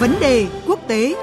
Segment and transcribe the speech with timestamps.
[0.00, 1.14] Vấn đề quốc tế.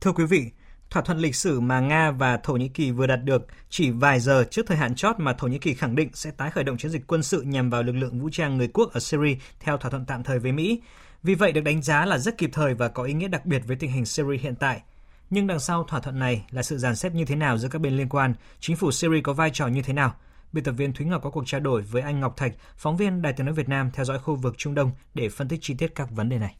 [0.00, 0.50] Thưa quý vị,
[0.92, 4.20] thỏa thuận lịch sử mà Nga và Thổ Nhĩ Kỳ vừa đạt được chỉ vài
[4.20, 6.76] giờ trước thời hạn chót mà Thổ Nhĩ Kỳ khẳng định sẽ tái khởi động
[6.76, 9.76] chiến dịch quân sự nhằm vào lực lượng vũ trang người quốc ở Syria theo
[9.76, 10.80] thỏa thuận tạm thời với Mỹ.
[11.22, 13.62] Vì vậy được đánh giá là rất kịp thời và có ý nghĩa đặc biệt
[13.66, 14.82] với tình hình Syria hiện tại.
[15.30, 17.80] Nhưng đằng sau thỏa thuận này là sự dàn xếp như thế nào giữa các
[17.80, 20.14] bên liên quan, chính phủ Syria có vai trò như thế nào?
[20.52, 23.22] Biên tập viên Thúy Ngọc có cuộc trao đổi với anh Ngọc Thạch, phóng viên
[23.22, 25.74] Đài tiếng nói Việt Nam theo dõi khu vực Trung Đông để phân tích chi
[25.74, 26.56] tiết các vấn đề này.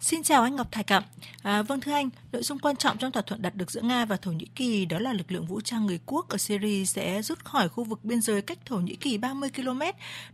[0.00, 1.02] Xin chào anh Ngọc Thạch ạ.
[1.42, 4.04] À, vâng thưa anh, nội dung quan trọng trong thỏa thuận đạt được giữa Nga
[4.04, 7.22] và Thổ Nhĩ Kỳ đó là lực lượng vũ trang người quốc ở Syria sẽ
[7.22, 9.80] rút khỏi khu vực biên giới cách Thổ Nhĩ Kỳ 30 km.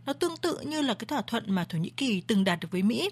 [0.05, 2.67] Nó tương tự như là cái thỏa thuận mà Thổ Nhĩ Kỳ từng đạt được
[2.71, 3.09] với Mỹ.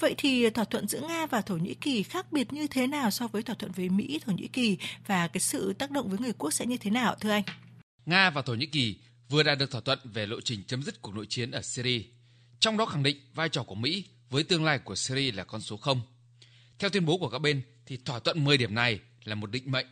[0.00, 3.10] Vậy thì thỏa thuận giữa Nga và Thổ Nhĩ Kỳ khác biệt như thế nào
[3.10, 6.18] so với thỏa thuận với Mỹ, Thổ Nhĩ Kỳ và cái sự tác động với
[6.18, 7.42] người quốc sẽ như thế nào thưa anh?
[8.06, 8.96] Nga và Thổ Nhĩ Kỳ
[9.28, 12.02] vừa đạt được thỏa thuận về lộ trình chấm dứt cuộc nội chiến ở Syria,
[12.60, 15.60] trong đó khẳng định vai trò của Mỹ với tương lai của Syria là con
[15.60, 16.00] số 0.
[16.78, 19.70] Theo tuyên bố của các bên thì thỏa thuận 10 điểm này là một định
[19.70, 19.86] mệnh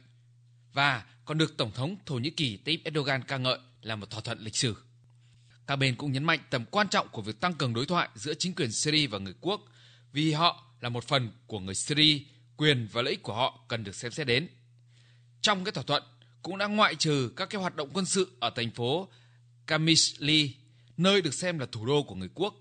[0.73, 4.21] và còn được Tổng thống Thổ Nhĩ Kỳ Tayyip Erdogan ca ngợi là một thỏa
[4.21, 4.77] thuận lịch sử.
[5.67, 8.35] Các bên cũng nhấn mạnh tầm quan trọng của việc tăng cường đối thoại giữa
[8.35, 9.61] chính quyền Syria và người quốc
[10.13, 12.19] vì họ là một phần của người Syria,
[12.57, 14.49] quyền và lợi ích của họ cần được xem xét đến.
[15.41, 16.03] Trong cái thỏa thuận
[16.43, 19.09] cũng đã ngoại trừ các cái hoạt động quân sự ở thành phố
[19.67, 20.51] Kamisli,
[20.97, 22.55] nơi được xem là thủ đô của người quốc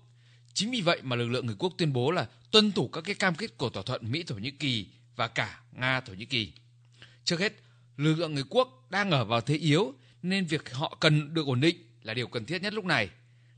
[0.54, 3.14] Chính vì vậy mà lực lượng người quốc tuyên bố là tuân thủ các cái
[3.14, 6.52] cam kết của thỏa thuận Mỹ Thổ Nhĩ Kỳ và cả Nga Thổ Nhĩ Kỳ.
[7.24, 7.52] Trước hết,
[7.96, 11.60] lực lượng người quốc đang ở vào thế yếu nên việc họ cần được ổn
[11.60, 13.08] định là điều cần thiết nhất lúc này.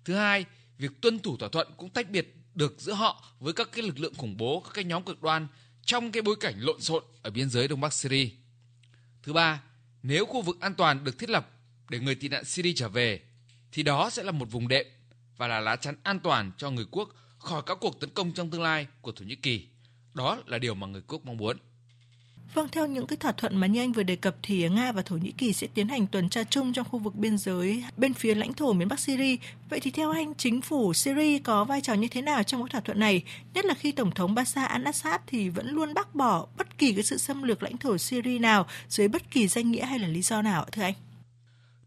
[0.05, 0.45] Thứ hai,
[0.79, 3.99] việc tuân thủ thỏa thuận cũng tách biệt được giữa họ với các cái lực
[3.99, 5.47] lượng khủng bố, các cái nhóm cực đoan
[5.85, 8.29] trong cái bối cảnh lộn xộn ở biên giới Đông Bắc Syria.
[9.23, 9.63] Thứ ba,
[10.03, 11.51] nếu khu vực an toàn được thiết lập
[11.89, 13.21] để người tị nạn Syria trở về
[13.73, 14.87] thì đó sẽ là một vùng đệm
[15.41, 17.09] và là lá chắn an toàn cho người quốc
[17.39, 19.67] khỏi các cuộc tấn công trong tương lai của Thổ Nhĩ Kỳ.
[20.15, 21.57] Đó là điều mà người quốc mong muốn.
[22.55, 25.03] Vâng, theo những cái thỏa thuận mà như anh vừa đề cập thì Nga và
[25.03, 28.15] Thổ Nhĩ Kỳ sẽ tiến hành tuần tra chung trong khu vực biên giới bên
[28.15, 29.37] phía lãnh thổ miền Bắc Syria.
[29.71, 32.73] Vậy thì theo anh, chính phủ Syria có vai trò như thế nào trong các
[32.73, 33.23] thỏa thuận này?
[33.55, 37.03] Nhất là khi Tổng thống Bashar al-Assad thì vẫn luôn bác bỏ bất kỳ cái
[37.03, 40.23] sự xâm lược lãnh thổ Syria nào dưới bất kỳ danh nghĩa hay là lý
[40.23, 40.95] do nào thưa anh?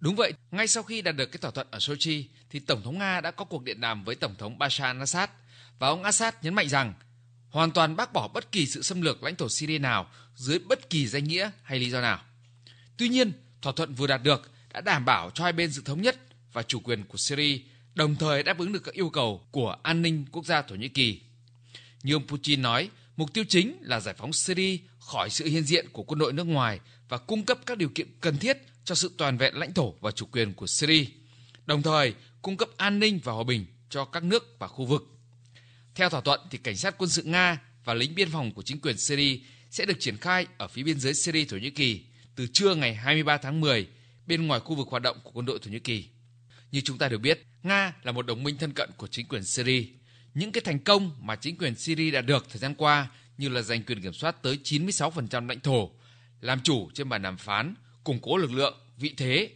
[0.03, 2.99] Đúng vậy, ngay sau khi đạt được cái thỏa thuận ở Sochi thì Tổng thống
[2.99, 5.27] Nga đã có cuộc điện đàm với Tổng thống Bashar al-Assad
[5.79, 6.93] và ông Assad nhấn mạnh rằng
[7.49, 10.89] hoàn toàn bác bỏ bất kỳ sự xâm lược lãnh thổ Syria nào dưới bất
[10.89, 12.21] kỳ danh nghĩa hay lý do nào.
[12.97, 13.31] Tuy nhiên,
[13.61, 16.17] thỏa thuận vừa đạt được đã đảm bảo cho hai bên sự thống nhất
[16.53, 17.59] và chủ quyền của Syria,
[17.95, 20.89] đồng thời đáp ứng được các yêu cầu của an ninh quốc gia Thổ Nhĩ
[20.89, 21.21] Kỳ.
[22.03, 25.85] Như ông Putin nói, mục tiêu chính là giải phóng Syria khỏi sự hiện diện
[25.93, 29.11] của quân đội nước ngoài và cung cấp các điều kiện cần thiết cho sự
[29.17, 31.05] toàn vẹn lãnh thổ và chủ quyền của Syria,
[31.65, 35.03] đồng thời cung cấp an ninh và hòa bình cho các nước và khu vực.
[35.95, 38.81] Theo thỏa thuận thì cảnh sát quân sự Nga và lính biên phòng của chính
[38.81, 39.39] quyền Syria
[39.69, 42.01] sẽ được triển khai ở phía biên giới Syria Thổ Nhĩ Kỳ
[42.35, 43.87] từ trưa ngày 23 tháng 10
[44.27, 46.05] bên ngoài khu vực hoạt động của quân đội Thổ Nhĩ Kỳ.
[46.71, 49.43] Như chúng ta đều biết, Nga là một đồng minh thân cận của chính quyền
[49.43, 49.83] Syria.
[50.33, 53.07] Những cái thành công mà chính quyền Syria đã được thời gian qua
[53.37, 55.91] như là giành quyền kiểm soát tới 96% lãnh thổ,
[56.41, 59.51] làm chủ trên bàn đàm phán, củng cố lực lượng, vị thế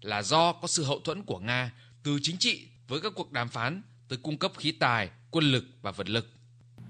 [0.00, 1.72] là do có sự hậu thuẫn của Nga
[2.02, 5.64] từ chính trị với các cuộc đàm phán tới cung cấp khí tài, quân lực
[5.82, 6.30] và vật lực.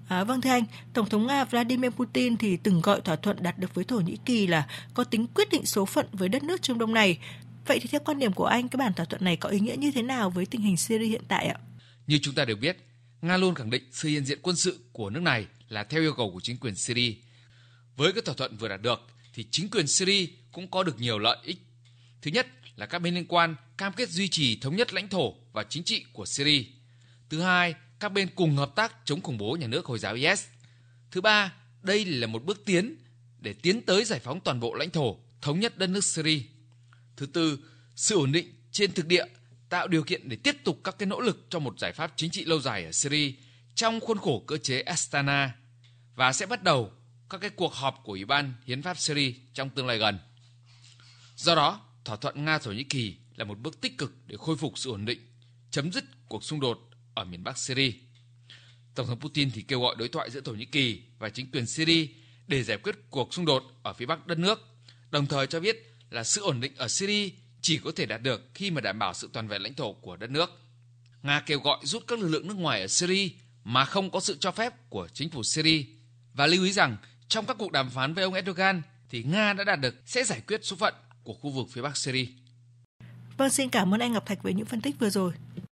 [0.07, 0.63] À, vâng thưa anh,
[0.93, 4.17] Tổng thống Nga Vladimir Putin thì từng gọi thỏa thuận đạt được với Thổ Nhĩ
[4.25, 7.17] Kỳ là có tính quyết định số phận với đất nước Trung Đông này.
[7.67, 9.75] Vậy thì theo quan điểm của anh, cái bản thỏa thuận này có ý nghĩa
[9.75, 11.59] như thế nào với tình hình Syria hiện tại ạ?
[12.07, 12.77] Như chúng ta đều biết,
[13.21, 16.13] Nga luôn khẳng định sự hiện diện quân sự của nước này là theo yêu
[16.13, 17.13] cầu của chính quyền Syria.
[17.97, 21.19] Với cái thỏa thuận vừa đạt được thì chính quyền Syria cũng có được nhiều
[21.19, 21.57] lợi ích.
[22.21, 25.33] Thứ nhất là các bên liên quan cam kết duy trì thống nhất lãnh thổ
[25.53, 26.63] và chính trị của Syria.
[27.29, 30.45] Thứ hai, các bên cùng hợp tác chống khủng bố nhà nước Hồi giáo IS.
[31.11, 32.95] Thứ ba, đây là một bước tiến
[33.39, 36.39] để tiến tới giải phóng toàn bộ lãnh thổ, thống nhất đất nước Syria.
[37.17, 37.59] Thứ tư,
[37.95, 39.25] sự ổn định trên thực địa
[39.69, 42.31] tạo điều kiện để tiếp tục các cái nỗ lực cho một giải pháp chính
[42.31, 43.33] trị lâu dài ở Syria
[43.75, 45.55] trong khuôn khổ cơ chế Astana
[46.15, 46.91] và sẽ bắt đầu
[47.29, 50.19] các cái cuộc họp của Ủy ban Hiến pháp Syria trong tương lai gần.
[51.41, 54.77] Do đó, thỏa thuận Nga-Thổ Nhĩ Kỳ là một bước tích cực để khôi phục
[54.77, 55.19] sự ổn định,
[55.71, 57.91] chấm dứt cuộc xung đột ở miền Bắc Syria.
[58.95, 61.65] Tổng thống Putin thì kêu gọi đối thoại giữa Thổ Nhĩ Kỳ và chính quyền
[61.65, 62.07] Syria
[62.47, 64.59] để giải quyết cuộc xung đột ở phía bắc đất nước,
[65.11, 65.77] đồng thời cho biết
[66.09, 67.29] là sự ổn định ở Syria
[67.61, 70.15] chỉ có thể đạt được khi mà đảm bảo sự toàn vẹn lãnh thổ của
[70.15, 70.49] đất nước.
[71.23, 73.29] Nga kêu gọi rút các lực lượng nước ngoài ở Syria
[73.63, 75.83] mà không có sự cho phép của chính phủ Syria
[76.33, 76.97] và lưu ý rằng
[77.27, 80.41] trong các cuộc đàm phán với ông Erdogan thì Nga đã đạt được sẽ giải
[80.47, 82.25] quyết số phận của khu vực phía Bắc Syria.
[83.37, 85.33] Vâng, xin cảm ơn anh Ngọc Thạch với những phân tích vừa rồi.